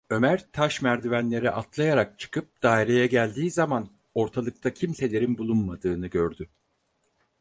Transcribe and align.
Ömer 0.09 0.51
taş 0.51 0.81
merdivenleri 0.81 1.51
atlayarak 1.51 2.19
çıkıp 2.19 2.63
daireye 2.63 3.07
geldiği 3.07 3.51
zaman 3.51 3.89
ortalıkta 4.13 4.73
kimselerin 4.73 5.37
bulunmadığını 5.37 6.07
gördü. 6.07 6.49